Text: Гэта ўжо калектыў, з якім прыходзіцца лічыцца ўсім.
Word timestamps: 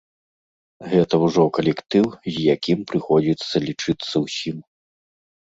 Гэта 0.93 1.19
ўжо 1.25 1.43
калектыў, 1.57 2.05
з 2.31 2.33
якім 2.55 2.79
прыходзіцца 2.93 3.55
лічыцца 3.67 4.15
ўсім. 4.25 4.57